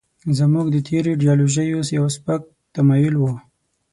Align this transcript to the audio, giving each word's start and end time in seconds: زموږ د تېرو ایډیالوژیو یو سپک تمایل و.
زموږ 0.37 0.65
د 0.71 0.77
تېرو 0.87 1.09
ایډیالوژیو 1.13 1.79
یو 1.97 2.05
سپک 2.15 2.41
تمایل 2.75 3.15
و. 3.17 3.23